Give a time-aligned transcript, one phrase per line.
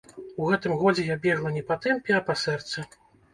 [0.43, 2.87] У гэтым годзе я бегла не па тэмпе, а па сэрцы.